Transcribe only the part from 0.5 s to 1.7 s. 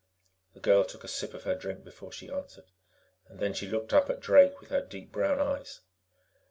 The girl took a sip of her